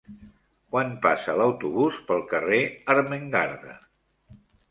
[0.75, 2.61] Quan passa l'autobús pel carrer
[2.97, 3.77] Ermengarda?